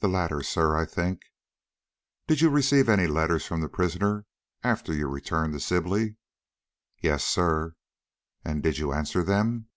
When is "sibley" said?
5.60-6.18